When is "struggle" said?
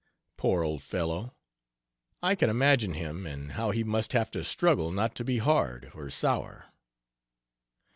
4.43-4.91